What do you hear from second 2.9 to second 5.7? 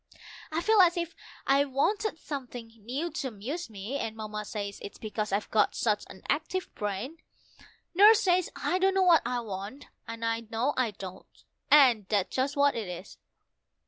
to amuse me, and Mamma says it's because I've